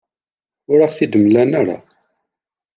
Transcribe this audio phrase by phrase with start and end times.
[0.71, 1.77] Ur aɣ-ten-id-mlan ara.